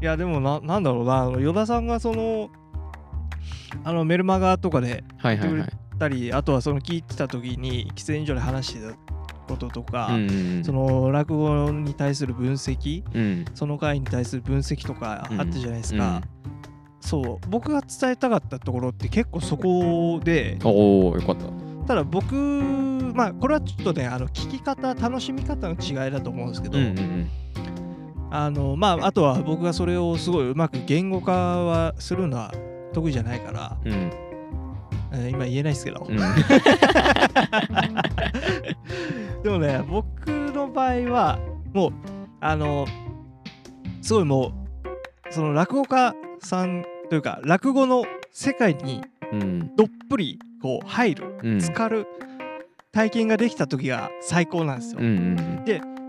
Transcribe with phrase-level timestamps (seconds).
[0.00, 2.50] いやでもななんだろうなあの与田さんがその
[3.84, 5.68] あのメルマガとかではいはいはい。
[5.98, 8.94] たりあとはその聞いてた時に喫煙所で話してた
[9.46, 10.64] こととか、うんうんうん。
[10.64, 13.44] その落語に対する分析うん。
[13.54, 15.40] その回に対する分析とかうん。
[15.40, 16.22] あったじゃないですか、
[17.00, 17.48] そう。
[17.48, 21.44] 僕が伝えたかったところって結構そこでおおよかった。
[21.86, 27.28] ただ僕まあこれはちょっとねあの聞き方楽しみ方の違いだと思うんですけど、うんうん
[28.30, 32.52] あのまああとは僕がそれをすごいうまく言語化はするのは
[32.92, 34.10] 得意じゃないから、うん。
[35.28, 36.16] 今言えないですけど、うん。
[39.42, 41.40] でもね僕の場合は
[41.72, 41.92] もう
[42.40, 42.86] あの
[44.02, 44.52] すごいもう
[45.32, 49.74] その落語家さんというか落語の世界にうん。
[49.76, 51.60] どっぷりこう入るうん。
[51.60, 52.06] 浸かる
[52.92, 55.00] 体験ができた時が最高なんですよ。
[55.00, 55.64] うんうん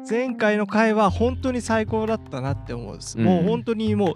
[0.09, 3.17] 前回の回は本当に最高だったなって思うんです。
[3.17, 3.25] うん。
[3.25, 4.13] もう本当にもう、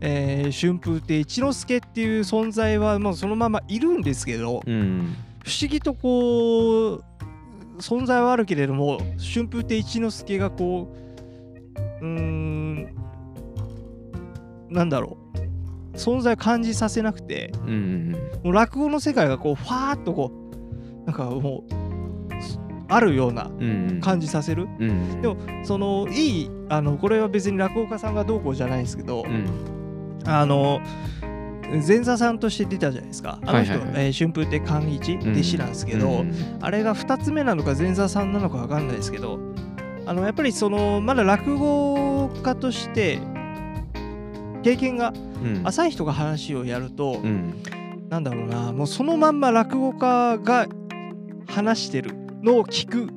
[0.00, 5.14] えー春風亭一之輔っていう存在はもうそのままいるんですけど、うん。
[5.44, 7.04] 不思議とこう
[7.78, 10.94] 存在はあるけれども春風亭一之輔がこ
[12.00, 12.94] ううーん
[14.68, 15.16] なんだろ
[15.94, 18.12] う存在を感じさせなくてうんうん。
[18.44, 20.30] もう落語の世界がこうファーっとこ
[21.02, 21.74] うなんかもう
[22.90, 23.90] あるようなうん。
[23.90, 24.66] うん感じさせる。
[24.78, 25.20] うん。
[25.22, 29.46] でもそのいいあのこれは別に落語家さんがどうこうじゃないですけど、うん。
[30.26, 30.80] あの
[31.86, 33.38] 前座さんとして出たじゃないですか。
[33.46, 33.92] あの人、はいはい。
[33.92, 35.32] はいえー春風亭寛一うん。
[35.32, 36.34] 弟子なんですけど、うん。
[36.60, 39.38] あれが2つ目なのか前座さんなのか分かんないですけど
[40.06, 43.18] あのやっぱりそのまだ落語家として
[44.62, 45.62] 経験がうん。
[45.64, 47.62] 浅い人が話をやると、うん。
[48.08, 50.66] なんだろうなもうそのまんま落語家が
[51.46, 52.10] 話してる
[52.42, 53.12] のを聞く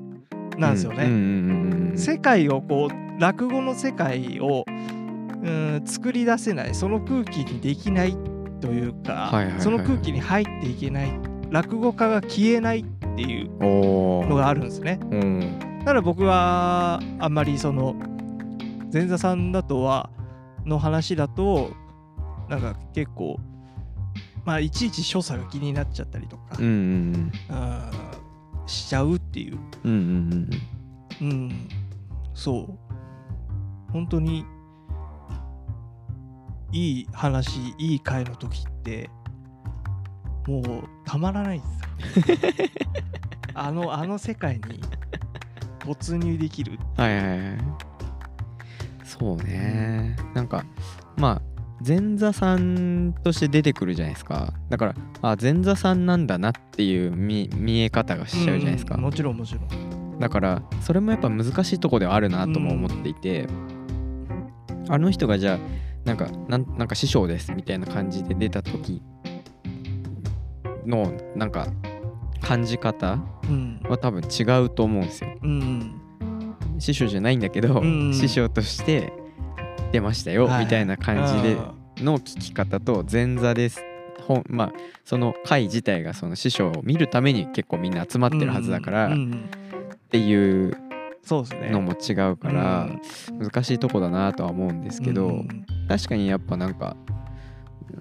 [0.58, 1.98] なんですよね。
[1.98, 8.18] 世界をこう落語の世界をうん作り出せないその空気にできない
[8.62, 15.00] というか、その空気に入っていけない落語家が消えないっていうのがあるんですね。
[15.12, 15.59] うん。
[15.80, 17.96] だから僕はあんまりその
[18.92, 20.09] 前座さんだとは
[20.66, 21.72] の話だと
[22.50, 23.38] なんか結構
[24.46, 26.66] まあいちいち所作が気になっちゃったりとか、うん。
[26.66, 27.31] うん
[28.73, 29.59] しちゃうっていう。
[29.84, 30.50] うんうん
[31.22, 31.69] うんうん。
[32.34, 33.91] そう。
[33.91, 34.45] 本当に
[36.72, 39.09] いい話いい回の時って
[40.47, 40.63] もう
[41.06, 42.67] たまらないですよ。
[43.53, 44.81] あのあの世界に
[45.85, 47.57] 没入できるはいはいはい。
[49.03, 50.16] そうね。
[50.34, 50.66] なんか
[51.16, 51.53] まあ
[51.86, 54.54] 前座さんとして出てくるじゃないですか。
[54.70, 60.20] だからあ前座さんなんだなっていう見見え方がしちゃうじゃないですか、うんもちろんもちろん。
[60.20, 63.48] だからそれもやっぱ難しいとこではあるなとも思っていて、
[64.90, 65.60] あの人がじゃあ
[66.06, 69.02] なんかなんなんか師匠ですみたいな感じで出た時
[70.86, 71.68] のなんか
[72.42, 73.20] 感じ方
[73.50, 73.80] うん。
[73.90, 75.30] は多分違うと思うんですよ。
[75.44, 76.00] うん
[76.80, 78.14] 師匠じゃないんだけど、うん。
[78.14, 79.12] 師匠として
[79.94, 80.66] 出ましたよ、はい。
[80.66, 81.74] みたいな感じであ
[82.04, 83.81] の聞き方と前座です。
[84.28, 84.74] 本まあ
[85.06, 89.50] その会自体がその師匠を見るために結構みんな集まってるはずだから、っうんうん
[90.09, 90.78] ていう
[91.72, 92.88] のも違うから、
[93.32, 96.96] 難しいとこだなとは思うんですけど、うん確かにやっぱなんか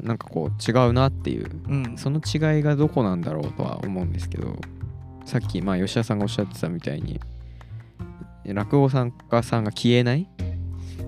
[0.01, 1.97] なんかこう違うなっていううん。
[1.99, 4.57] その違いがどこなんだろうとは思うんですけど
[5.25, 7.21] さっきまあ吉田さんがおっしゃってたみたいに
[8.45, 10.29] 落語さん家さんが消えない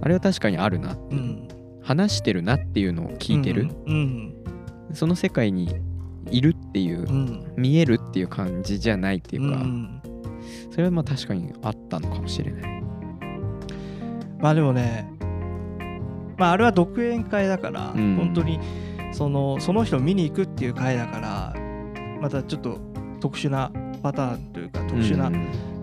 [0.00, 0.92] あれは確かにあるな。
[0.92, 1.48] う、うん。
[1.82, 4.34] 話してるなっていうのを聞いてる、うん。
[4.92, 5.74] その世界に
[6.30, 7.52] いるっていう、うん。
[7.56, 10.02] 見えるっていう感じじゃないっていうか、ん。
[10.70, 12.82] それはまあ確かにあったのかもしれない。
[14.40, 15.10] まあでもね
[16.36, 18.16] まああれは独演会だから、うん。
[18.16, 18.58] 本当に
[19.12, 21.54] そのその人を見に行くっていう会だから
[22.20, 22.80] またちょっと
[23.20, 23.70] 特殊な
[24.02, 25.34] パターンというか特殊な、うん。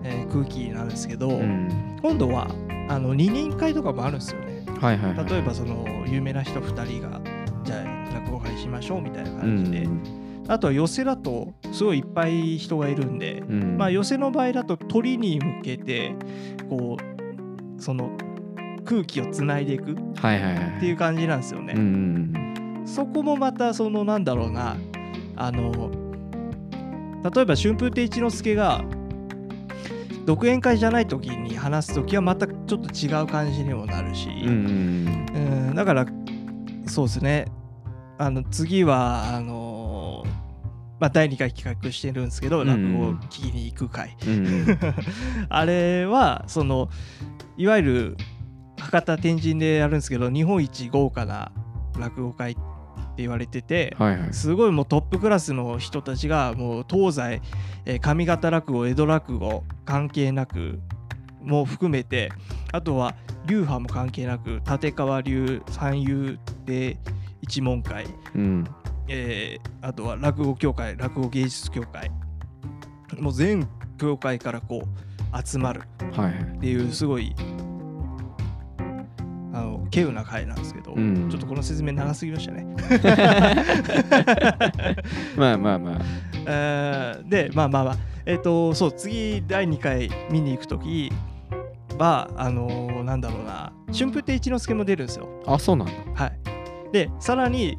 [0.04, 1.98] えー空気なんですけど、うん。
[2.02, 2.50] 今度は
[2.88, 4.64] あの二人会とかもあるんですよね。
[4.80, 7.20] はいはいはい、例えばその有名な人2人が
[7.64, 9.88] じゃあ落語会しましょうみたいな感じで、
[10.48, 13.62] あとは寄せだとすごいいっぱい人がいるんで、うん。
[13.62, 16.14] うんまあ寄せの場合だと鳥に向けて
[16.68, 18.10] こうその
[18.84, 20.80] 空気をつないでいくっはいはいはい。
[20.80, 21.74] ていう感じなんですよね。
[21.76, 22.86] うんうん。
[22.86, 24.76] そこもまたそのなんだろうな
[25.36, 25.90] あの
[27.32, 28.84] 例えば春風亭一之輔が
[30.24, 36.06] 独演会じゃない時に話す時はまたちょっと違う感じにもなるし、うんうんうんだから
[36.86, 37.46] そうですね。
[38.18, 40.24] あの次はあの
[41.00, 44.16] まあ、第2回企画してるんですけど、うん落語を聞きに行く会。
[44.26, 44.78] うんうん。
[45.48, 46.88] あれはその
[47.56, 48.16] いわゆる
[48.78, 51.52] 博多天神でやるんですけど日本一豪華な
[51.98, 52.60] 落語会って
[53.16, 54.32] 言われててはいはい。
[54.32, 57.42] すごいもうトップクラスの人たちがもう東西、
[57.84, 60.80] えー上方落語江戸落語関係なく
[61.42, 62.30] も含めて
[62.72, 63.14] あとは
[63.46, 66.96] 流派も関係なく立川流三遊で
[67.40, 68.64] 一門会、うん。
[69.08, 72.10] えーあとは落語協会落語芸術協会
[73.18, 73.68] もう全
[73.98, 77.34] 協会からこう集まるっていうすごい
[79.92, 81.28] 稀有な会なんですけど、うん。
[81.28, 82.64] ちょっとこの説明長すぎましたね。
[85.36, 86.00] まあまあまあ。
[86.46, 87.96] えーでまあまあまあ。
[88.24, 91.12] えっ、とそう次第2回見に行く時
[91.98, 93.72] はあのーなんだろうな。
[93.92, 95.28] 春風亭一之輔も出るんですよ。
[95.46, 95.92] あそうなんだ。
[96.14, 96.38] はい、
[96.92, 97.76] でさらに、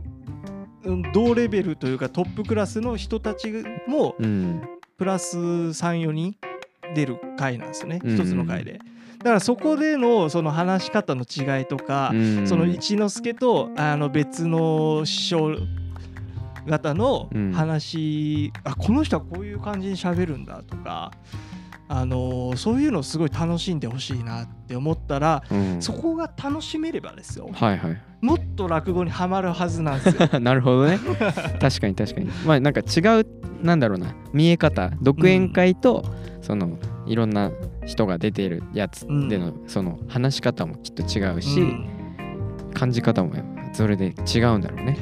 [0.84, 3.52] うん、同レベルというかトップクラスの人たち
[3.88, 4.62] もうん。
[4.96, 6.36] プラス34人
[6.94, 8.00] 出る回なんですよね。
[8.04, 8.80] うん一つの回で。
[9.20, 15.58] だからそこでのその話し方の違いとか、うんその一之輔とあの別の師匠
[16.68, 17.52] 方のうん。
[17.52, 21.12] 話、あこの人はこういう感じに喋るんだとか、
[21.90, 25.82] あのーそういうのをすごい楽しんでほしいなって思ったら、うん。
[25.82, 27.50] そこが楽しめればですよ。
[27.54, 28.02] はいはい。
[28.22, 30.30] もっと落語にはまるはずなんですよ。
[30.40, 30.98] なるほどね。
[31.60, 32.28] 確かに確かに。
[32.46, 33.26] まあなんか違う
[33.62, 34.16] なんだろうな。
[34.32, 34.92] 見え方。
[35.02, 36.04] 独演会と、
[36.42, 37.52] そのいろんな
[37.86, 41.88] 人が出てるやつでの、その話し方もきっと違うし、うん。
[42.74, 43.32] 感じ方も
[43.74, 44.98] それで違うんだろうね。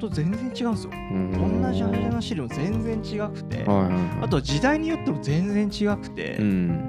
[0.00, 0.90] と全然違うんですよ。
[0.92, 1.62] うん。
[1.62, 6.36] 同じ話でも全然違くて、はいはいはい、あと時代によっても全然違くて。
[6.40, 6.86] うん。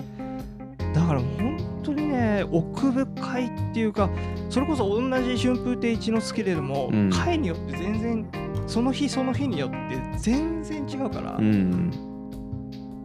[0.93, 4.09] だから本当にね奥深いっていうか
[4.49, 7.09] それこそ同じ春風亭一之輔でも、うん。
[7.09, 8.25] 回によって全然
[8.67, 9.77] その日その日によって
[10.17, 11.91] 全然違うから、うん。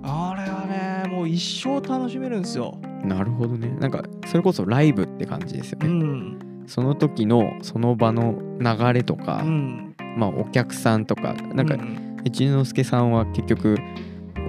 [0.03, 2.79] あれはねもう一生楽しめるんですよ。
[3.05, 3.69] なるほどね。
[3.81, 6.39] なんかそれこそライブって感じですようね、ん。
[6.67, 13.79] その時のその場の流れとか、うん、まあお客さんとかなんかうん一之輔さんは結局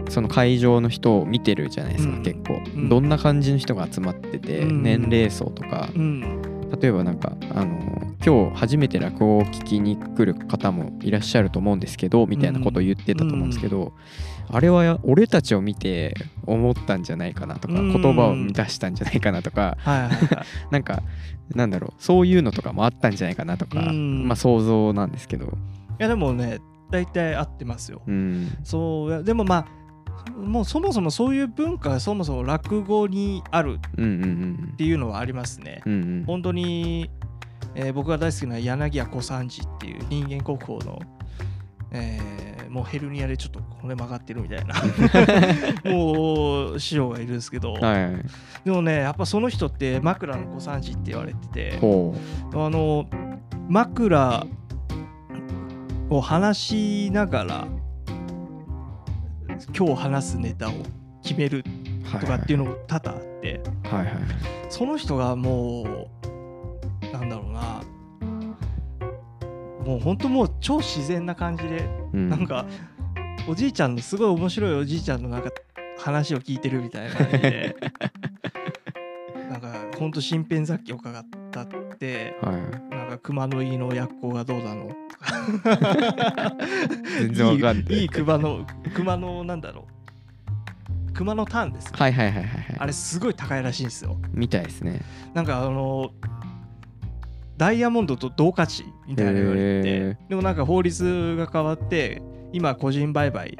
[0.10, 2.24] その会場の人を見てるじゃないですか、うん。
[2.24, 2.90] 結構、うん。
[2.90, 4.81] どんな感じの人が集まってて、うん。
[4.81, 5.90] 年齢層とか。
[5.96, 6.42] うん。
[6.81, 13.94] 例えばなんかあの今日初めて落語を聞きに来る方もいらっしゃると思うんですけどみたいなことを言ってたと思うんですけど、
[14.50, 16.16] あれは俺たちを見て
[16.46, 18.02] 思ったんじゃないかなとか、うん。
[18.02, 20.46] 言葉を出したんじゃないかなとかはいはいはい。
[20.72, 21.04] なんか
[21.54, 24.28] なんだろうそういうのとかもあったんじゃないかなとか、うん。
[24.28, 25.50] まあ想像なんですけど、い
[26.00, 26.60] やでもね
[26.90, 28.02] 大体合ってますよ。
[28.08, 29.68] うん、そうでもまあ
[30.38, 34.70] もうそもそもそういう文化がそもそも落語にあるうんうんうん。
[34.74, 35.81] っていうのはありますね。
[35.86, 36.24] うんうん。
[36.25, 37.10] 本当に、
[37.79, 41.00] えー僕が大好きな柳家小三治っていう人間国宝の、
[41.91, 44.75] えーもうヘルニアでちょっと骨曲がってるみたいな。
[45.89, 48.13] もう師匠がいるんですけど、はい。
[48.13, 48.25] はい
[48.65, 51.77] でもねやっぱその人って枕の小三治って言われてて。
[51.77, 52.13] ほ
[52.53, 53.07] あの
[53.69, 54.45] 枕
[56.09, 56.57] を話
[57.07, 57.68] しながら
[59.77, 60.74] 今日話すネタを
[61.24, 61.63] 決める
[62.19, 64.13] とかっていうのも多々あって、はいはい。
[64.69, 67.47] その人がもうなんだろう。
[67.47, 67.47] な
[69.88, 72.30] もう本当もう超自然な感じで、うん。
[72.30, 72.66] なんか
[73.48, 75.50] おじいちゃんのすごい面白いおじいちゃんのなんか
[75.98, 77.75] 話を聞いてるみたいな感じで
[79.50, 81.67] なんか本当身辺雑記を伺ったっ
[81.98, 82.56] てはい。
[82.94, 84.94] なんか熊の胃の薬効がどうだの
[87.20, 87.94] 全然わかんない。
[87.94, 89.94] いい熊の熊のなんだろう。
[91.13, 92.75] 熊のターンです、はいはいはいはいはい。
[92.77, 94.17] あれすごい高いらしいんですよ。
[94.34, 95.00] みたいですね。
[95.34, 96.12] なんかあの
[97.58, 102.22] ダイヤモンドと同価値みたいな言われてでもなんか法律が変わって
[102.54, 103.58] 今個人売買、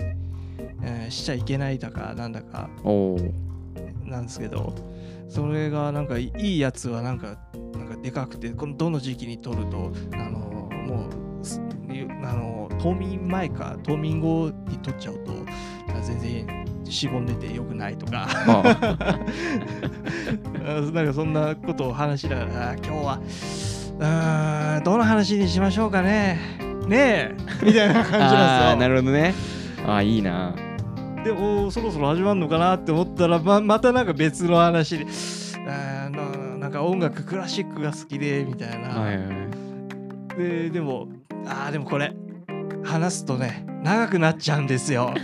[0.84, 2.70] えーしちゃいけないだかなんだか
[4.04, 4.74] なんですけど
[5.30, 7.38] それがなんかいいやつはなんか
[7.74, 11.08] なんかでかくてこのどの時期に取るとあのも
[11.42, 11.62] うす
[12.24, 15.32] あの冬眠前か冬眠後に取っちゃうと
[16.04, 18.28] 全然しぼんでてよくないとか。
[18.30, 18.64] あ
[19.00, 19.20] あ。
[20.94, 23.22] なんかそんなことを話しながらあ今日は
[24.00, 26.40] うどの話にしましょうかね。
[26.88, 27.36] ねえ。
[27.66, 28.30] みたいな感じあなんですよ。
[28.30, 29.34] ーなるほどね。
[29.86, 30.54] あーいいな。
[31.24, 35.06] でおーそろそろ始まるのかなって思ったらままたなんか別の話で
[35.68, 40.38] あーななんか音楽クラシックが好きでみたいな、はいはいはい。
[40.38, 41.08] ででも
[41.46, 42.14] あーでもこれ
[42.84, 45.14] 話すとね長くなっちゃうんですよ。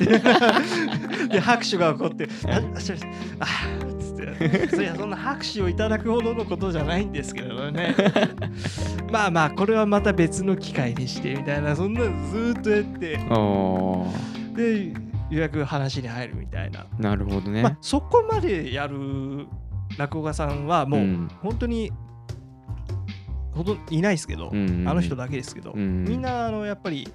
[1.30, 2.62] で拍手が起こってあ
[3.40, 3.93] あ
[4.70, 7.96] そいやそんな拍手をいただくほどのことじゃないんですけれどね。
[9.12, 13.20] まあまあこれはまた別の機会にしてみたいなそんなのずーっとやって。
[14.56, 14.88] で
[15.30, 16.86] ようやく話に入るみたいな。
[17.00, 19.48] なるほどね、まあ、そこまでやる
[19.98, 21.28] 落語家さんはもううん。
[21.42, 21.92] 本当に
[23.54, 27.08] ほとんどいないですけど、うんうんあの人だけですけど、うんみんなあのやっぱり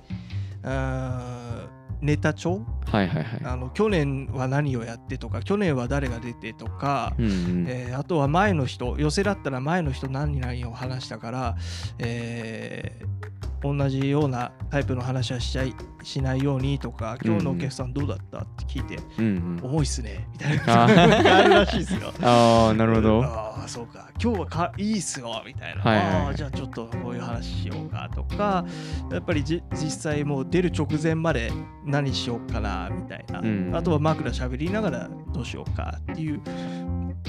[2.01, 2.65] ネタ帳？
[2.87, 3.41] はいはいはい。
[3.45, 7.67] あの去年は何をやってとか去年は誰が出てとか、うんうん。
[7.69, 11.57] えーあとは前の人寄せだったら前の人何々を話したから、
[11.99, 19.71] えー同じようなタイプの話はしちゃいしないようにとか今日のお客さんどうだったって聞いて、うんうん。
[19.71, 21.07] 重いっすねみたいあな。
[21.07, 22.13] のがあるらしいですよ。
[22.23, 23.25] ああなるほど。
[23.25, 24.09] ああそうか。
[24.23, 26.15] 今日はかいいっすよみたいな、はいはいはい。
[26.27, 28.65] ああじゃあちょっとこういう話しようかとか
[29.11, 31.53] やっぱりじ実際もう出る直前まで
[31.85, 36.41] 何しようかなみたいな、うんあとは枕喋りながらどうしようかっていう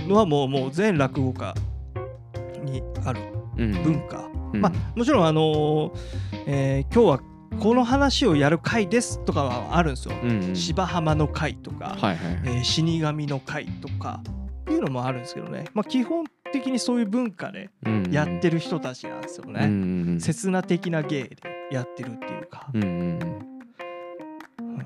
[0.07, 1.53] のはもうもう全落語家
[2.63, 3.19] にある
[3.57, 3.71] うん。
[3.83, 4.61] 文化、うん。
[4.61, 5.91] まあもちろんあのー
[6.47, 7.19] えー今日は
[7.59, 10.55] この話をやる回ですとかはあるんですよ、うんうん。
[10.55, 14.21] 芝浜の回とか、はいはいえー死神の会とか
[14.61, 17.69] っていうのもあるんですけどね、まあ、基本的にそういう文化で
[18.11, 19.59] やってるる人たちなんですようんね。
[19.65, 20.19] うんうん。
[20.21, 21.37] 刹那的な芸で
[21.71, 22.69] やってるっていうか。
[22.73, 22.99] うんうんうん。
[24.59, 24.77] うん。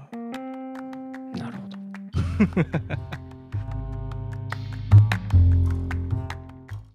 [1.33, 1.77] なるほど